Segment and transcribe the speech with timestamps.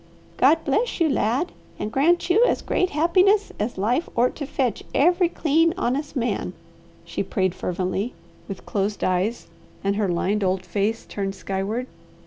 [0.37, 4.81] "God bless you, lad, and grant you as great happiness as life ort to fetch
[4.95, 6.53] every clean, honest man,"
[7.05, 8.15] she prayed fervently,
[8.47, 9.45] with closed eyes
[9.83, 11.85] and her lined old face turned skyward.